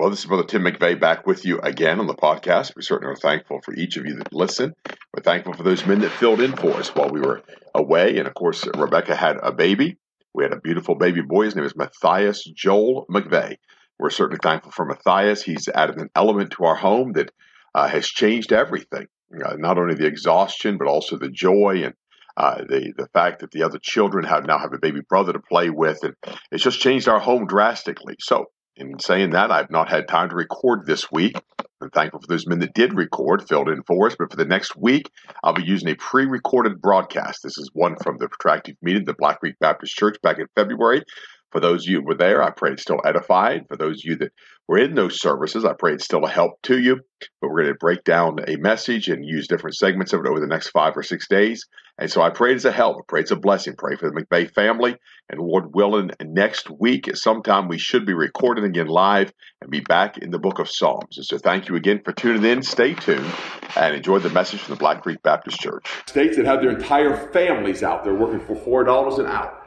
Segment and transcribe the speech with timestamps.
[0.00, 2.74] Well, this is Brother Tim McVeigh back with you again on the podcast.
[2.74, 4.72] We certainly are thankful for each of you that listen.
[5.12, 7.42] We're thankful for those men that filled in for us while we were
[7.74, 8.16] away.
[8.16, 9.98] And of course, Rebecca had a baby.
[10.32, 11.44] We had a beautiful baby boy.
[11.44, 13.56] His name is Matthias Joel McVeigh.
[13.98, 15.42] We're certainly thankful for Matthias.
[15.42, 17.30] He's added an element to our home that
[17.74, 19.06] uh, has changed everything.
[19.34, 21.94] Uh, not only the exhaustion, but also the joy and
[22.38, 25.40] uh, the the fact that the other children have now have a baby brother to
[25.40, 26.14] play with, and
[26.50, 28.16] it's just changed our home drastically.
[28.18, 31.36] So, in saying that, I've not had time to record this week.
[31.82, 34.16] I'm thankful for those men that did record, filled in for us.
[34.18, 35.10] But for the next week,
[35.42, 37.40] I'll be using a pre recorded broadcast.
[37.42, 41.02] This is one from the protracted meeting, the Black Creek Baptist Church back in February.
[41.50, 43.66] For those of you who were there, I pray it's still edified.
[43.68, 44.32] For those of you that
[44.68, 47.00] were in those services, I pray it's still a help to you.
[47.40, 50.40] But we're going to break down a message and use different segments of it over
[50.40, 51.66] the next five or six days.
[51.98, 52.96] And so I pray it's a help.
[52.98, 53.74] I pray it's a blessing.
[53.76, 54.96] Pray for the McVeigh family.
[55.28, 59.70] And Lord willing, next week at some time we should be recording again live and
[59.70, 61.18] be back in the book of Psalms.
[61.18, 62.62] And so thank you again for tuning in.
[62.62, 63.30] Stay tuned
[63.76, 65.86] and enjoy the message from the Black Creek Baptist Church.
[66.06, 69.59] States that have their entire families out there working for four dollars an hour.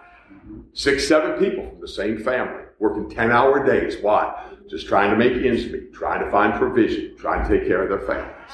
[0.73, 3.97] Six, seven people from the same family working 10 hour days.
[4.01, 4.51] Why?
[4.67, 7.89] Just trying to make ends meet, trying to find provision, trying to take care of
[7.89, 8.51] their families.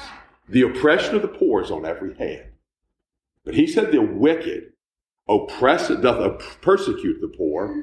[0.48, 2.46] The oppression of the poor is on every hand.
[3.44, 4.72] But he said the wicked
[5.28, 7.74] oppress, doth persecute the poor.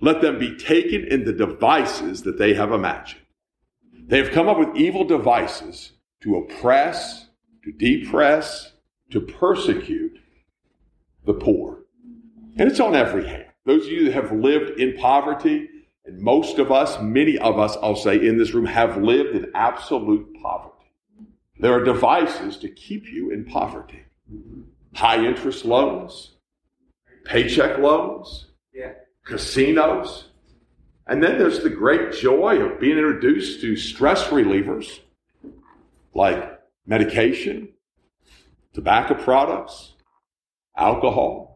[0.00, 3.22] Let them be taken in the devices that they have imagined.
[3.92, 7.28] They have come up with evil devices to oppress,
[7.64, 8.72] to depress,
[9.10, 10.18] to persecute
[11.24, 11.79] the poor.
[12.60, 13.46] And it's on every hand.
[13.64, 15.66] Those of you that have lived in poverty,
[16.04, 19.50] and most of us, many of us, I'll say in this room, have lived in
[19.54, 20.92] absolute poverty.
[21.58, 24.00] There are devices to keep you in poverty.
[24.94, 26.36] High interest loans,
[27.24, 28.92] paycheck loans, Yeah.
[29.24, 30.28] casinos.
[31.06, 35.00] And then there's the great joy of being introduced to stress relievers
[36.12, 37.72] like medication,
[38.74, 39.94] tobacco products,
[40.76, 41.49] alcohol,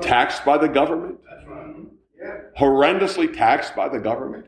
[0.00, 1.74] taxed by the government, That's right.
[2.20, 2.40] Yeah.
[2.58, 4.46] horrendously taxed by the government.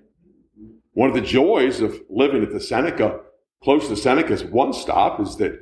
[0.93, 3.21] One of the joys of living at the Seneca,
[3.63, 5.61] close to Seneca's one stop, is that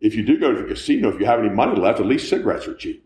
[0.00, 2.28] if you do go to the casino, if you have any money left, at least
[2.28, 3.04] cigarettes are cheap.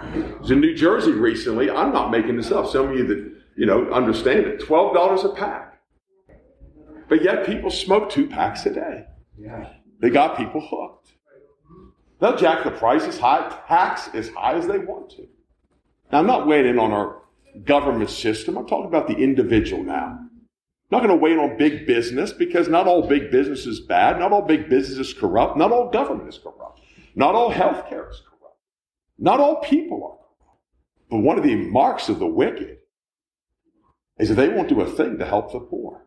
[0.00, 1.70] I was in New Jersey recently.
[1.70, 2.68] I'm not making this up.
[2.68, 4.60] Some of you that you know understand it.
[4.60, 5.80] Twelve dollars a pack,
[7.08, 9.04] but yet people smoke two packs a day.
[9.38, 9.70] Yeah.
[10.00, 11.13] They got people hooked.
[12.20, 15.26] They'll jack the price as high, tax as high as they want to.
[16.12, 17.22] Now, I'm not weighing in on our
[17.64, 18.56] government system.
[18.56, 20.18] I'm talking about the individual now.
[20.18, 20.30] I'm
[20.90, 24.18] not going to weigh in on big business because not all big business is bad.
[24.18, 25.56] Not all big business is corrupt.
[25.56, 26.80] Not all government is corrupt.
[27.14, 28.58] Not all healthcare is corrupt.
[29.18, 30.60] Not all people are corrupt.
[31.10, 32.78] But one of the marks of the wicked
[34.18, 36.02] is that they won't do a thing to help the poor.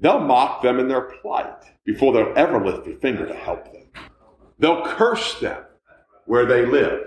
[0.00, 3.87] They'll mock them in their plight before they'll ever lift a finger to help them.
[4.58, 5.62] They'll curse them
[6.26, 7.00] where they live.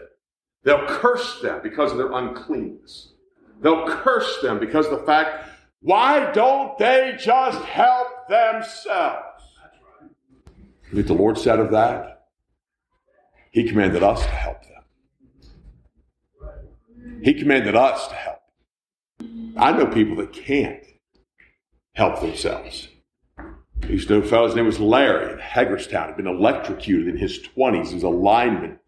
[0.64, 3.14] They'll curse them because of their uncleanness.
[3.62, 5.50] They'll curse them because of the fact,
[5.82, 9.26] why don't they just help themselves?
[10.92, 12.28] You what the Lord said of that?
[13.52, 14.84] He commanded us to help them.
[17.24, 18.40] He commanded us to help.
[19.58, 20.84] I know people that can't
[21.94, 22.88] help themselves.
[23.90, 26.08] Used to know a fellow's name was Larry in Hagerstown.
[26.08, 27.88] He'd been electrocuted in his 20s.
[27.88, 28.80] He was a lineman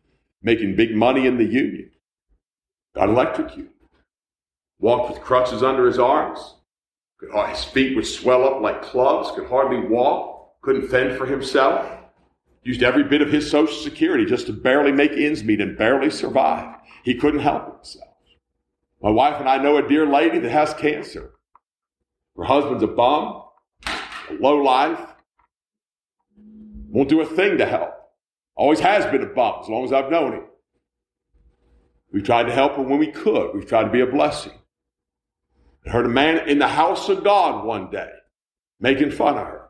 [0.41, 1.91] making big money in the union.
[2.95, 3.71] Got electrocuted.
[4.79, 6.55] Walked with crutches under his arms.
[7.17, 9.31] Could, uh, his feet would swell up like clubs.
[9.31, 10.61] Could hardly walk.
[10.61, 11.85] Couldn't fend for himself.
[12.63, 16.09] Used every bit of his social security just to barely make ends meet and barely
[16.09, 16.77] survive.
[17.03, 18.07] He couldn't help himself.
[19.01, 21.31] My wife and I know a dear lady that has cancer.
[22.37, 23.42] Her husband's a bum,
[24.31, 24.99] low life,
[26.89, 27.93] won't do a thing to help.
[28.55, 30.43] Always has been a bum as long as I've known him.
[32.11, 33.53] We tried to help her when we could.
[33.53, 34.53] We've tried to be a blessing.
[35.85, 38.11] I heard a man in the house of God one day
[38.79, 39.69] making fun of her.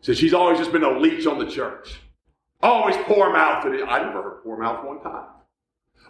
[0.00, 2.00] Said she's always just been a leech on the church.
[2.62, 3.64] Always poor mouth.
[3.64, 5.26] I never heard poor mouth one time.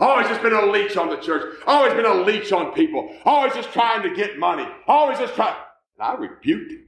[0.00, 1.58] Always just been a leech on the church.
[1.66, 3.14] Always been a leech on people.
[3.24, 4.66] Always just trying to get money.
[4.86, 5.56] Always just trying.
[5.98, 6.86] And I rebuked him.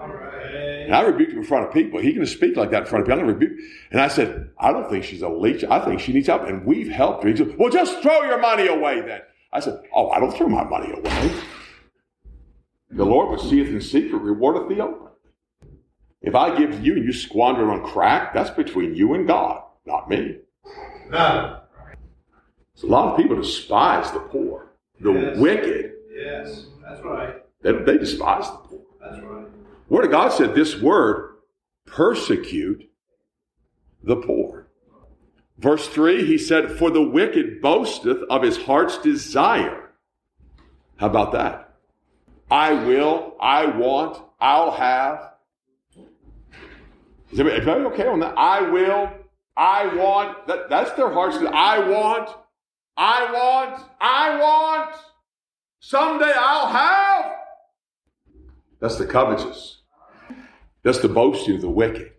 [0.00, 2.00] And I rebuked him in front of people.
[2.00, 3.24] He can speak like that in front of people.
[3.24, 3.60] I rebuked.
[3.90, 5.64] And I said, I don't think she's a leech.
[5.64, 6.42] I think she needs help.
[6.42, 7.30] And we've helped her.
[7.30, 9.22] He said, Well, just throw your money away then.
[9.52, 11.34] I said, Oh, I don't throw my money away.
[12.90, 15.08] The Lord which seeth in secret rewardeth thee open.
[16.22, 19.26] If I give to you and you squander it on crack, that's between you and
[19.26, 20.38] God, not me.
[21.10, 21.60] No.
[22.74, 25.38] So a lot of people despise the poor, the yes.
[25.38, 25.92] wicked.
[26.14, 27.44] Yes, that's right.
[27.62, 28.80] They, they despise the poor.
[29.00, 29.46] That's right.
[29.88, 31.36] Word of God said this word,
[31.86, 32.90] persecute
[34.02, 34.68] the poor.
[35.58, 39.92] Verse 3, he said, For the wicked boasteth of his heart's desire.
[40.96, 41.74] How about that?
[42.50, 45.32] I will, I want, I'll have.
[47.30, 48.34] Is everybody okay on that?
[48.36, 49.10] I will,
[49.56, 50.46] I want.
[50.46, 51.54] That, that's their heart's desire.
[51.54, 52.30] I want,
[52.96, 54.96] I want, I want.
[55.80, 57.43] Someday I'll have.
[58.84, 59.78] That's the covetous.
[60.82, 62.12] That's the boasting of the wicked.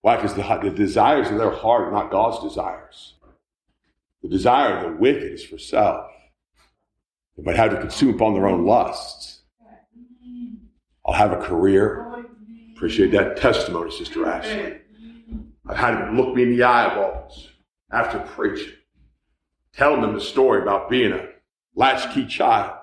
[0.00, 0.16] Why?
[0.16, 3.14] Because the, the desires of their heart are not God's desires.
[4.20, 6.10] The desire of the wicked is for self.
[7.36, 9.42] They might have to consume upon their own lusts.
[11.06, 12.24] I'll have a career.
[12.74, 14.78] Appreciate that testimony, Sister Ashley.
[15.68, 17.48] I've had them look me in the eyeballs
[17.92, 18.74] after preaching,
[19.72, 21.28] telling them the story about being a
[21.76, 22.75] latchkey child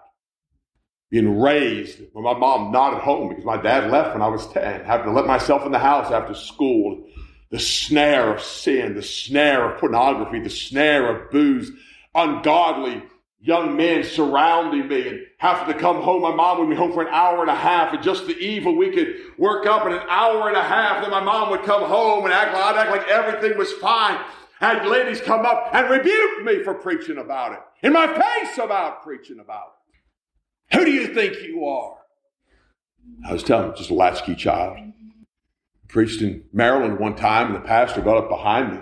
[1.14, 4.48] being raised when my mom not at home because my dad left when I was
[4.48, 7.06] 10, having to let myself in the house after school,
[7.52, 11.70] the snare of sin, the snare of pornography, the snare of booze,
[12.16, 13.04] ungodly
[13.42, 16.24] young men surrounding me and having to come home.
[16.24, 18.76] My mom would be home for an hour and a half and just the evil
[18.76, 21.04] we could work up in an hour and a half.
[21.04, 24.20] Then my mom would come home and act like, I'd act like everything was fine.
[24.60, 27.60] Had ladies come up and rebuke me for preaching about it.
[27.84, 29.83] In my face about preaching about it.
[30.72, 31.98] Who do you think you are?
[33.28, 34.78] I was telling him, just a latchkey child.
[35.88, 38.80] Preached in Maryland one time, and the pastor got up behind me,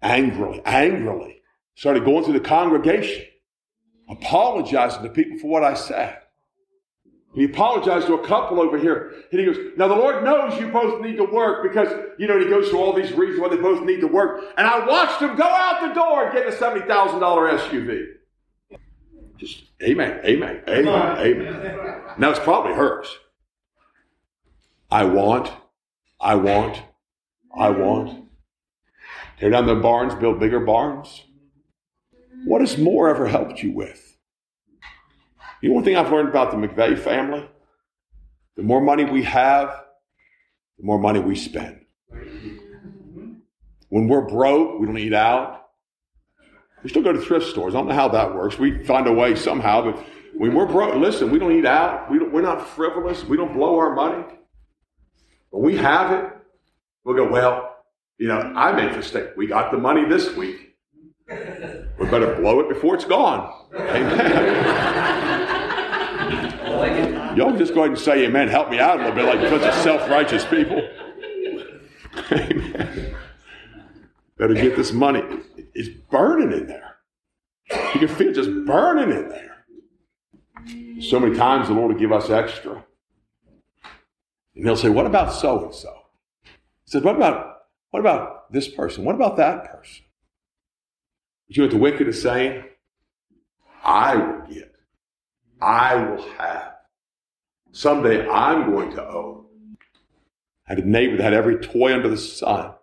[0.00, 1.42] angrily, angrily,
[1.74, 3.24] started going through the congregation,
[4.08, 6.18] apologizing to people for what I said.
[7.34, 9.12] He apologized to a couple over here.
[9.32, 12.38] And he goes, Now the Lord knows you both need to work because, you know,
[12.38, 14.44] he goes through all these reasons why they both need to work.
[14.56, 16.86] And I watched them go out the door and get a $70,000
[17.58, 18.04] SUV.
[19.36, 22.00] Just amen, amen, amen, amen.
[22.18, 23.18] Now it's probably hers.
[24.90, 25.50] I want,
[26.20, 26.82] I want,
[27.56, 28.28] I want.
[29.38, 31.24] Tear down the barns, build bigger barns.
[32.44, 34.16] What has more ever helped you with?
[35.60, 37.48] You know one thing I've learned about the McVeigh family?
[38.56, 39.68] The more money we have,
[40.78, 41.80] the more money we spend.
[43.88, 45.63] When we're broke, we don't eat out.
[46.84, 47.74] We still go to thrift stores.
[47.74, 48.58] I don't know how that works.
[48.58, 50.04] We find a way somehow, but
[50.36, 52.10] when we're broke, listen, we don't eat out.
[52.10, 53.24] We we're not frivolous.
[53.24, 54.22] We don't blow our money.
[55.48, 56.30] When we have it,
[57.02, 57.76] we'll go, well,
[58.18, 59.30] you know, I made a mistake.
[59.34, 60.76] We got the money this week.
[61.28, 63.50] We better blow it before it's gone.
[63.74, 65.06] Amen.
[67.34, 68.48] Y'all just go ahead and say amen.
[68.48, 70.86] Help me out a little bit like a bunch of self-righteous people.
[72.30, 73.16] Amen.
[74.36, 75.22] Better get this money.
[76.14, 76.96] Burning in there.
[77.92, 79.64] You can feel just burning in there.
[81.00, 82.84] So many times the Lord will give us extra.
[84.54, 85.92] And he'll say, What about so and so?
[86.44, 86.50] He
[86.86, 89.04] said, What about what about this person?
[89.04, 90.04] What about that person?
[91.48, 92.62] But you know what the wicked is saying?
[93.82, 94.72] I will get.
[95.60, 96.74] I will have.
[97.72, 99.46] Someday I'm going to own.
[100.68, 102.74] I had a neighbor that had every toy under the sun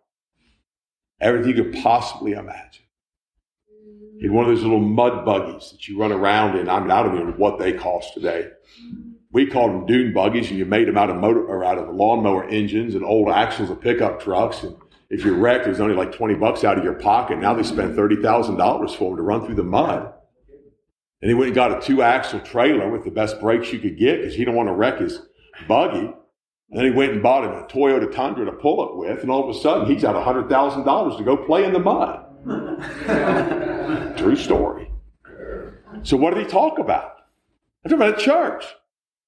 [1.22, 2.84] everything you could possibly imagine.
[4.22, 6.70] Had one of those little mud buggies that you run around in.
[6.70, 8.50] I mean, I don't even know what they cost today.
[9.32, 11.94] We called them dune buggies, and you made them out of motor or out of
[11.96, 14.62] lawnmower engines and old axles of pickup trucks.
[14.63, 14.75] And
[15.10, 17.40] if you wrecked, it was only like twenty bucks out of your pocket.
[17.40, 20.13] Now they spend thirty thousand dollars for them to run through the mud.
[21.22, 23.98] And he went and got a two axle trailer with the best brakes you could
[23.98, 25.20] get because he didn't want to wreck his
[25.68, 26.00] buggy.
[26.72, 29.30] And then he went and bought him a Toyota Tundra to pull it with, and
[29.30, 32.25] all of a sudden he's got $100,000 to go play in the mud.
[34.17, 34.91] True story.
[36.03, 37.17] So what did he talk about?
[37.83, 38.65] I'm talking about at church.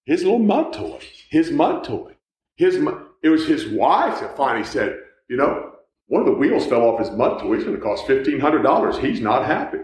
[0.05, 1.00] His little mud toy.
[1.29, 2.15] His mud toy.
[2.55, 2.75] His
[3.22, 5.74] it was his wife that finally said, you know,
[6.08, 7.55] one of the wheels fell off his mud toy.
[7.55, 9.00] It's going to cost $1,500.
[9.00, 9.79] He's not happy.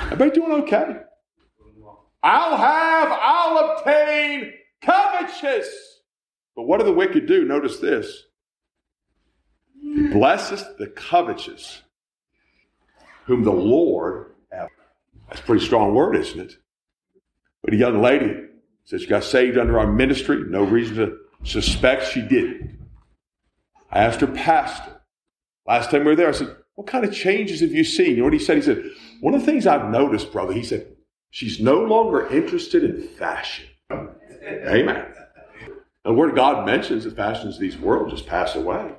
[0.00, 0.96] Everybody doing okay?
[2.22, 5.68] I'll have, I'll obtain, covetous.
[6.56, 7.44] But what do the wicked do?
[7.44, 8.24] Notice this.
[9.94, 11.82] He blesseth the covetous,
[13.26, 14.34] whom the Lord.
[14.50, 16.56] That's a pretty strong word, isn't it?
[17.62, 18.34] But a young lady
[18.84, 20.42] said she got saved under our ministry.
[20.48, 22.76] No reason to suspect she didn't.
[23.90, 25.00] I asked her pastor.
[25.66, 28.10] Last time we were there, I said, What kind of changes have you seen?
[28.10, 28.56] You know what he said?
[28.56, 28.84] He said,
[29.20, 30.88] One of the things I've noticed, brother, he said,
[31.30, 33.66] She's no longer interested in fashion.
[33.90, 35.06] Amen.
[35.06, 38.92] And the word of God mentions that fashions of these world just pass away.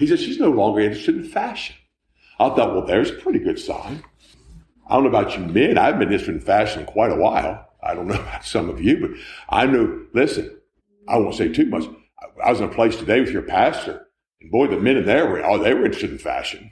[0.00, 1.76] He said she's no longer interested in fashion.
[2.38, 4.02] I thought, well, there's a pretty good sign.
[4.88, 5.76] I don't know about you men.
[5.76, 7.68] I've been interested in fashion quite a while.
[7.82, 9.10] I don't know about some of you, but
[9.50, 10.58] I know, listen,
[11.06, 11.84] I won't say too much.
[12.42, 14.06] I was in a place today with your pastor,
[14.40, 16.70] and boy, the men in there were, oh, they were interested in fashion.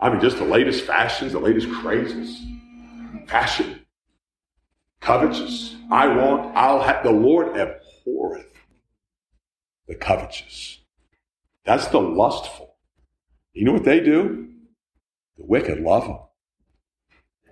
[0.00, 2.42] I mean, just the latest fashions, the latest crazes.
[3.26, 3.84] Fashion.
[5.00, 5.76] Covetous.
[5.90, 8.56] I want, I'll have, the Lord abhorreth
[9.86, 10.78] the covetous.
[11.64, 12.76] That's the lustful.
[13.52, 14.48] You know what they do?
[15.38, 16.18] The wicked love them.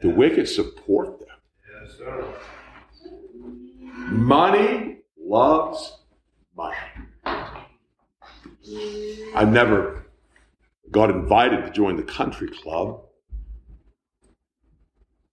[0.03, 1.29] The wicked support them.
[1.83, 2.35] Yes, sir.
[4.09, 5.99] Money loves
[6.57, 6.77] money.
[9.35, 10.07] I never
[10.91, 13.01] got invited to join the country club.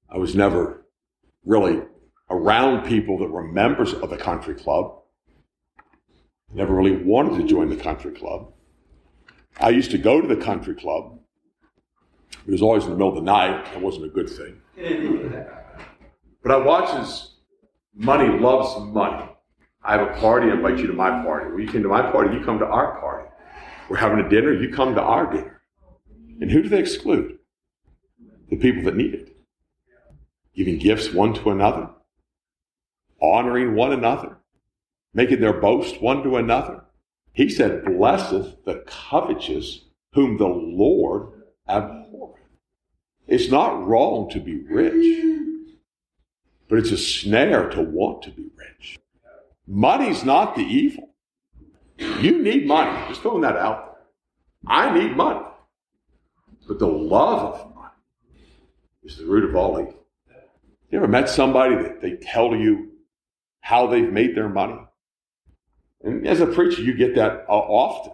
[0.10, 0.86] I was never
[1.46, 1.82] really
[2.30, 5.02] around people that were members of the country club.
[6.54, 8.54] Never really wanted to join the country club.
[9.60, 11.20] I used to go to the country club.
[12.48, 13.65] It was always in the middle of the night.
[13.65, 14.62] That wasn't a good thing.
[16.41, 17.32] But I watch as
[17.94, 19.25] money loves money.
[19.84, 21.51] I have a party, I invite you to my party.
[21.51, 23.29] When you come to my party, you come to our party.
[23.89, 25.62] We're having a dinner, you come to our dinner.
[26.41, 27.39] And who do they exclude?
[28.50, 29.36] The people that need it.
[30.56, 31.89] Giving gifts one to another,
[33.22, 34.38] honoring one another,
[35.13, 36.84] making their boast one to another.
[37.39, 41.31] He said, Blesseth the covetous whom the Lord
[41.69, 42.43] abhorreth.
[43.29, 45.72] It's not wrong to be rich,
[46.67, 49.00] but it's a snare to want to be rich.
[49.65, 51.12] Money's not the evil.
[51.98, 53.08] You need money.
[53.08, 54.03] Just throwing that out there.
[54.67, 55.46] I need money.
[56.67, 57.93] But the love of money
[59.03, 60.05] is the root of all evil.
[60.91, 62.91] You ever met somebody that they tell you
[63.62, 64.81] how they've made their money?
[66.03, 68.13] And as a preacher, you get that uh, often.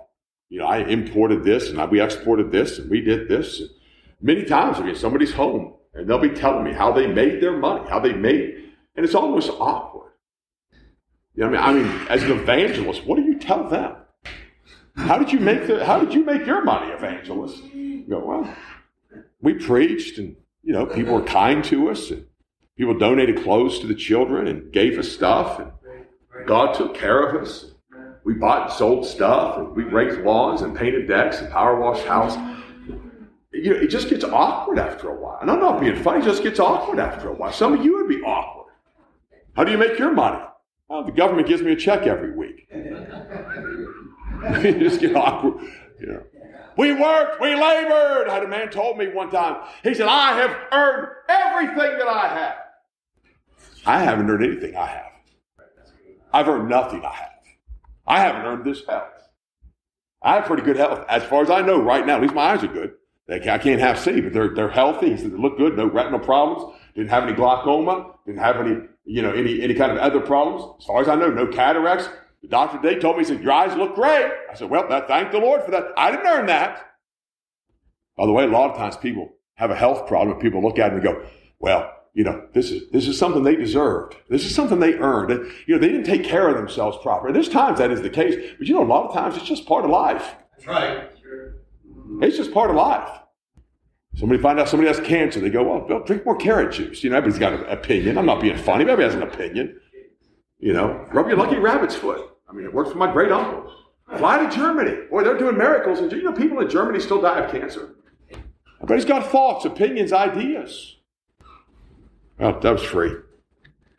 [0.50, 3.60] You know, I imported this and we exported this and we did this.
[3.60, 3.70] And
[4.22, 7.58] many times be in somebody's home and they'll be telling me how they made their
[7.58, 8.74] money, how they made.
[8.96, 10.12] And it's almost awkward.
[11.36, 13.96] You know, I mean, I mean, as an evangelist, what do you tell them?
[14.96, 17.62] How did you make the, how did you make your money, evangelist?
[17.74, 18.56] You go, well,
[19.42, 22.26] we preached and, you know, people were kind to us and
[22.78, 25.72] people donated clothes to the children and gave us stuff and
[26.48, 27.72] God took care of us.
[28.26, 32.06] We bought and sold stuff and we raked lawns and painted decks and power washed
[32.06, 32.36] house.
[33.54, 35.38] You know, it just gets awkward after a while.
[35.42, 37.54] And I'm not being funny, it just gets awkward after a while.
[37.54, 38.74] Some of you would be awkward.
[39.56, 40.44] How do you make your money?
[40.90, 42.68] The government gives me a check every week.
[44.64, 45.64] you just get awkward.
[46.00, 46.24] You know.
[46.78, 48.28] We worked, we labored.
[48.28, 52.08] I had a man told me one time, he said, I have earned everything that
[52.08, 52.56] I have.
[53.86, 55.12] I haven't earned anything I have.
[56.34, 57.35] I've earned nothing I have.
[58.08, 59.10] I haven't earned this health.
[60.22, 61.06] I have pretty good health.
[61.08, 62.94] As far as I know right now, at least my eyes are good.
[63.30, 65.12] I can't have see, but they're, they're healthy.
[65.12, 68.78] He said they look good, no retinal problems, didn't have any glaucoma, didn't have any,
[69.04, 70.64] you know, any, any kind of other problems.
[70.80, 72.08] As far as I know, no cataracts.
[72.44, 74.32] The doctor today told me, he said, your eyes look great.
[74.52, 75.86] I said, well, that, thank the Lord for that.
[75.98, 76.86] I didn't earn that.
[78.16, 80.78] By the way, a lot of times people have a health problem and people look
[80.78, 81.26] at it and go,
[81.60, 84.16] well, you know, this is, this is something they deserved.
[84.30, 85.32] This is something they earned.
[85.32, 87.34] And, you know, they didn't take care of themselves properly.
[87.34, 89.66] There's times that is the case, but you know, a lot of times it's just
[89.66, 90.34] part of life.
[90.54, 91.10] That's right.
[91.22, 91.56] Sure.
[92.22, 93.10] It's just part of life.
[94.16, 95.42] Somebody find out somebody has cancer.
[95.42, 97.04] They go, well, Bill, drink more carrot juice.
[97.04, 98.18] You know, everybody's got an opinion.
[98.18, 98.84] I'm not being funny.
[98.84, 99.78] Everybody has an opinion.
[100.60, 102.30] You know, rub your lucky rabbit's foot.
[102.50, 103.70] I mean, it worked for my great uncle.
[104.18, 105.08] Fly to Germany.
[105.10, 106.00] Boy, they're doing miracles.
[106.00, 107.96] And you know, people in Germany still die of cancer.
[108.78, 110.95] Everybody's got thoughts, opinions, ideas.
[112.38, 113.12] Well, that was free.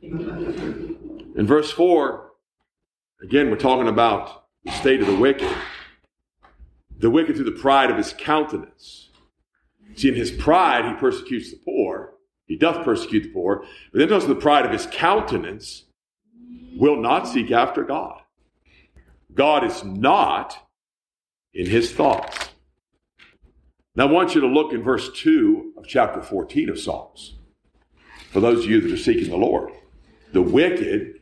[0.03, 2.31] In verse 4,
[3.23, 5.51] again, we're talking about the state of the wicked.
[6.99, 9.11] The wicked through the pride of his countenance.
[9.95, 12.15] See, in his pride, he persecutes the poor.
[12.47, 13.65] He doth persecute the poor.
[13.93, 15.85] But then also the pride of his countenance
[16.77, 18.21] will not seek after God.
[19.35, 20.59] God is not
[21.55, 22.51] in his thoughts.
[23.95, 27.36] Now, I want you to look in verse 2 of chapter 14 of Psalms.
[28.31, 29.73] For those of you that are seeking the Lord,
[30.33, 31.21] the wicked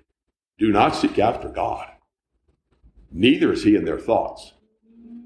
[0.58, 1.86] do not seek after God,
[3.10, 4.52] neither is he in their thoughts.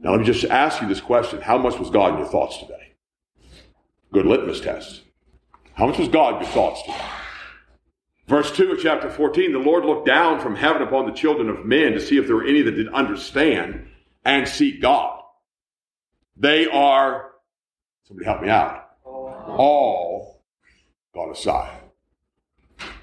[0.00, 2.58] Now, let me just ask you this question How much was God in your thoughts
[2.58, 2.94] today?
[4.12, 5.02] Good litmus test.
[5.74, 7.00] How much was God in your thoughts today?
[8.26, 11.64] Verse 2 of chapter 14 The Lord looked down from heaven upon the children of
[11.64, 13.88] men to see if there were any that did understand
[14.24, 15.22] and seek God.
[16.36, 17.32] They are,
[18.04, 20.37] somebody help me out, all
[21.18, 21.80] gone aside.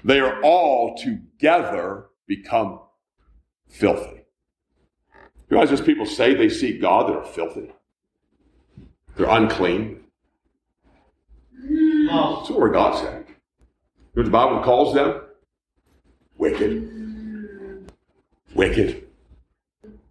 [0.02, 2.80] They are all together become
[3.68, 4.24] filthy.
[5.12, 7.72] You realize those people say they seek God that are filthy?
[9.16, 10.04] They're unclean.
[11.52, 13.24] That's what God said.
[13.28, 15.20] You know what the Bible calls them?
[16.38, 17.92] Wicked.
[18.54, 19.06] Wicked.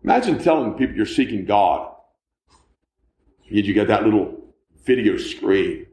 [0.03, 1.91] Imagine telling people you're seeking God.
[3.45, 4.35] Yet you get that little
[4.83, 5.87] video screen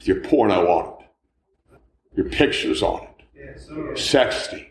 [0.00, 1.78] with your porno on it,
[2.16, 4.66] your pictures on it, Yes, sexting,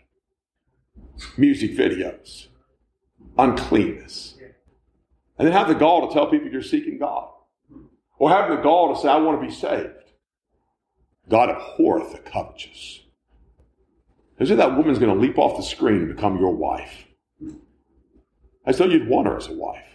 [1.36, 2.48] music videos,
[3.38, 4.34] uncleanness.
[5.38, 7.28] And then have the gall to tell people you're seeking God.
[8.18, 9.94] Or have the gall to say, I want to be saved.
[11.30, 13.00] God abhorreth the covetous.
[14.38, 17.06] As if that woman's going to leap off the screen and become your wife.
[18.66, 19.86] As though you'd want her as a wife.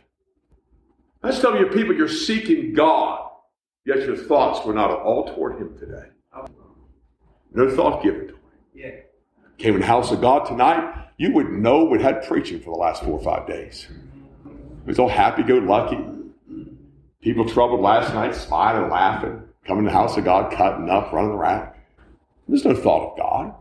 [1.22, 3.25] Let's tell you people you're seeking God,
[3.86, 6.08] yet your thoughts were not at all toward Him today.
[7.54, 8.39] No thought given to Him.
[8.74, 8.92] Yeah.
[9.58, 12.82] Came in the house of God tonight, you would know we'd had preaching for the
[12.82, 13.88] last four or five days.
[14.46, 15.98] It was all happy go lucky.
[17.22, 21.32] People troubled last night, smiling, laughing, coming to the house of God, cutting up, running
[21.32, 21.70] around.
[22.48, 23.56] There's no thought of God.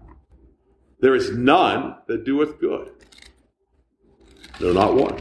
[1.01, 2.91] There is none that doeth good.
[4.61, 5.19] No, not one.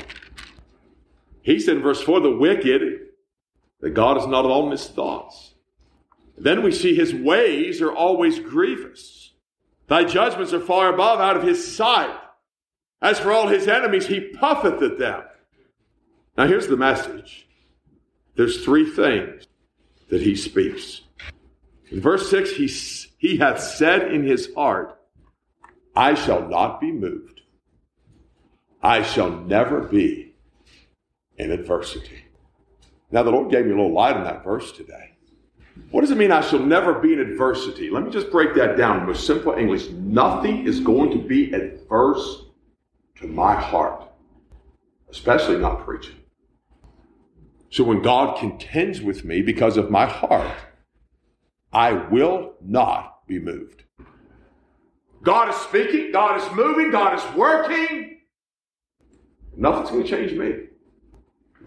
[1.41, 3.02] He said in verse 4 the wicked,
[3.83, 5.55] that God is not all his thoughts.
[6.37, 9.33] Then we see his ways are always grievous.
[9.87, 12.17] Thy judgments are far above out of his sight.
[13.01, 15.23] As for all his enemies, he puffeth at them.
[16.37, 17.45] Now here's the message.
[18.35, 19.47] There's three things
[20.09, 21.01] that he speaks.
[21.91, 22.67] In verse 6, he,
[23.17, 24.97] he hath said in his heart,
[25.93, 27.41] I shall not be moved.
[28.81, 30.35] I shall never be
[31.37, 32.22] in adversity.
[33.13, 35.11] Now, the Lord gave me a little light on that verse today.
[35.91, 37.91] What does it mean, I shall never be in adversity?
[37.91, 39.87] Let me just break that down in most simple English.
[39.91, 42.45] Nothing is going to be adverse
[43.17, 44.11] to my heart,
[45.11, 46.15] especially not preaching.
[47.69, 50.57] So when God contends with me because of my heart,
[51.71, 53.83] I will not be moved.
[55.21, 58.21] God is speaking, God is moving, God is working.
[59.55, 60.72] Nothing's going to change me.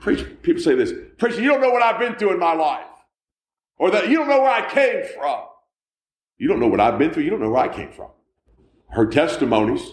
[0.00, 2.86] Preach, people say this, preacher, you don't know what I've been through in my life.
[3.78, 5.40] Or that you don't know where I came from.
[6.38, 8.10] You don't know what I've been through, you don't know where I came from.
[8.90, 9.92] Her testimonies,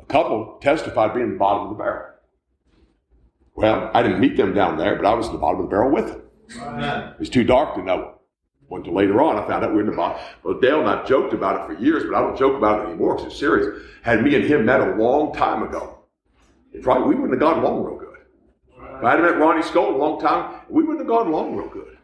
[0.00, 2.14] a couple testified being the bottom of the barrel.
[3.54, 5.70] Well, I didn't meet them down there, but I was at the bottom of the
[5.70, 6.22] barrel with them.
[6.48, 8.12] It was too dark to know.
[8.68, 10.20] Went to later on, I found out we were in the bottom.
[10.42, 12.88] Well, Dale and I joked about it for years, but I don't joke about it
[12.88, 13.80] anymore because it's serious.
[14.02, 16.00] Had me and him met a long time ago.
[16.72, 18.05] It probably we wouldn't have gone along real good.
[18.98, 21.68] If I had met Ronnie Scott a long time, we wouldn't have gone along real
[21.68, 21.98] good.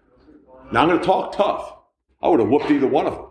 [0.70, 1.74] Now I'm going to talk tough.
[2.20, 3.26] I would have whooped either one of them.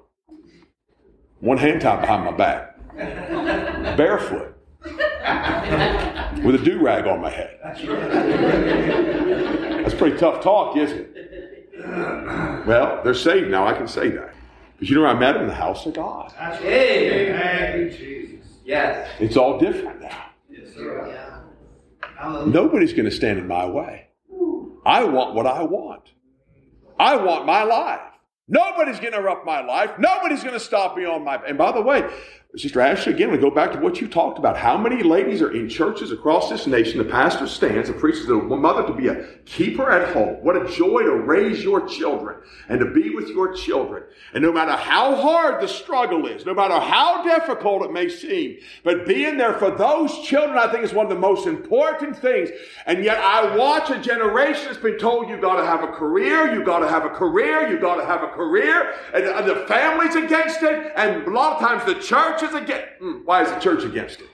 [1.39, 2.75] One hand tied behind my back,
[3.97, 4.55] barefoot,
[6.43, 7.57] with a do rag on my head.
[9.83, 12.65] That's pretty tough talk, isn't it?
[12.67, 13.65] Well, they're saved now.
[13.65, 14.35] I can say that.
[14.73, 16.33] Because you know where I met them in the house of God.
[16.39, 17.89] Amen.
[17.91, 18.45] Jesus.
[18.65, 19.09] Yes.
[19.19, 20.25] It's all different now.
[20.49, 21.07] Yes, sir.
[21.07, 21.30] Yeah.
[22.45, 24.07] Nobody's going to stand in my way.
[24.85, 26.11] I want what I want.
[26.99, 28.01] I want my life.
[28.47, 29.91] Nobody's going to interrupt my life.
[29.97, 31.35] Nobody's going to stop me on my.
[31.47, 32.07] And by the way,
[32.57, 34.57] Sister Ashley, again, we go back to what you talked about.
[34.57, 36.97] How many ladies are in churches across this nation?
[36.97, 40.35] The pastor stands and preaches to a mother to be a keeper at home.
[40.43, 44.03] What a joy to raise your children and to be with your children.
[44.33, 48.57] And no matter how hard the struggle is, no matter how difficult it may seem,
[48.83, 52.49] but being there for those children, I think is one of the most important things.
[52.85, 56.53] And yet I watch a generation that's been told you got to have a career,
[56.53, 60.15] you got to have a career, you got to have a career, and the family's
[60.15, 62.87] against it, and a lot of times the church is against.
[63.01, 64.27] Mm, Why is the church against it?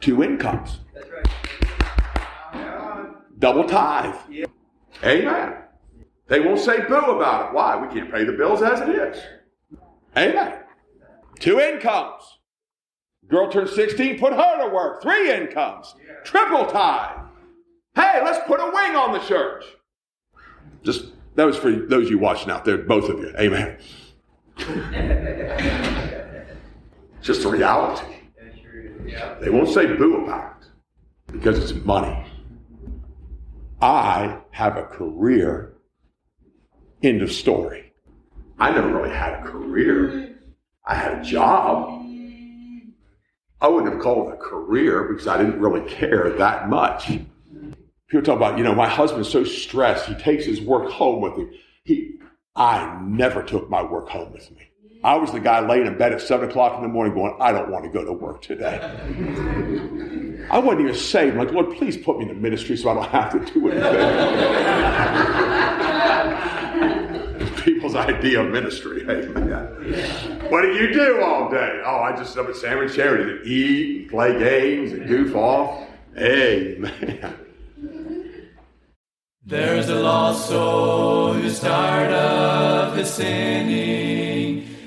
[0.00, 1.26] Two incomes, That's right.
[3.38, 4.14] double tithe.
[5.04, 5.54] Amen.
[6.28, 7.54] They won't say boo about it.
[7.54, 7.76] Why?
[7.76, 9.22] We can't pay the bills as it is.
[10.16, 10.60] Amen.
[11.38, 12.22] Two incomes.
[13.28, 15.02] Girl turned 16, put her to work.
[15.02, 15.94] Three incomes.
[16.24, 17.18] Triple tithe.
[17.94, 19.64] Hey, let's put a wing on the church.
[20.82, 23.32] Just that was for those of you watching out there, both of you.
[23.38, 23.78] Amen.
[27.26, 28.06] Just a reality.
[29.40, 32.24] They won't say boo about it because it's money.
[33.82, 35.74] I have a career.
[37.02, 37.92] End of story.
[38.60, 40.36] I never really had a career.
[40.86, 42.00] I had a job.
[43.60, 47.08] I wouldn't have called it a career because I didn't really care that much.
[47.08, 51.34] People talk about, you know, my husband's so stressed, he takes his work home with
[51.34, 51.50] him.
[51.82, 52.20] He,
[52.54, 54.65] I never took my work home with me.
[55.04, 57.52] I was the guy laying in bed at seven o'clock in the morning going, I
[57.52, 58.80] don't want to go to work today.
[60.50, 61.36] I wasn't even saved.
[61.36, 63.70] I'm like, Lord, please put me in the ministry so I don't have to do
[63.70, 63.86] anything.
[67.64, 69.02] People's idea of ministry.
[69.02, 70.50] Amen.
[70.50, 71.82] What do you do all day?
[71.84, 75.34] Oh, I just sit up at Salmon Charity to eat, and play games, and goof
[75.34, 75.88] off.
[76.16, 77.36] Amen.
[79.48, 84.25] There's a lost soul who's tired of his sinning,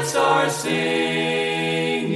[0.00, 2.06] hearts are singing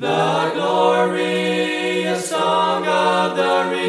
[0.00, 3.83] the glorious song of the